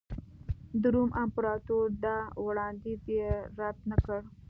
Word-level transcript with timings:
د 0.81 0.83
روم 0.95 1.09
امپراتور 1.23 1.87
دا 2.05 2.17
وړاندیز 2.45 3.01
یې 3.17 3.29
رد 3.59 3.77
نه 3.89 3.97
کړ 4.05 4.19